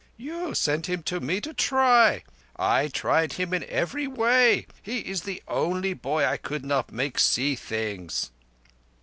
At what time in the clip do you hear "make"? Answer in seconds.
6.91-7.17